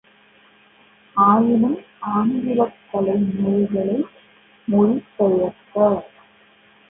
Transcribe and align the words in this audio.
ஆயினும், 1.15 1.75
ஆங்கிலக் 2.13 2.79
கலை 2.91 3.15
நூல்களை 3.35 3.97
மொழி 4.67 4.97
பெயர்க்கப் 5.17 6.09